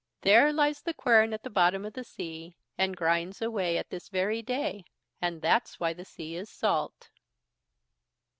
[0.21, 4.09] There lies the quern at the bottom of the sea, and grinds away at this
[4.09, 4.83] very day,
[5.21, 7.11] and that's why the sea is salt.